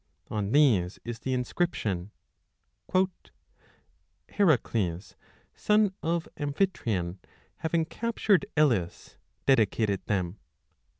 On 0.31 0.49
these 0.51 0.97
is 1.05 1.19
the 1.19 1.29
25 1.29 1.39
inscription 1.41 2.11
Heracles, 4.29 5.15
son 5.53 5.93
of 6.01 6.27
Amphitryon, 6.37 7.19
having 7.57 7.85
cap 7.85 8.15
tured 8.15 8.45
Elis, 8.57 9.17
dedicated 9.45 10.03
them 10.07 10.39